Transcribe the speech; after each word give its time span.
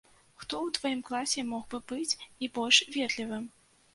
Хто 0.43 0.55
ў 0.67 0.77
тваім 0.77 1.01
класе 1.09 1.43
мог 1.51 1.67
бы 1.73 1.81
быць 1.91 2.17
і 2.47 2.49
больш 2.57 2.79
ветлівым? 2.95 3.45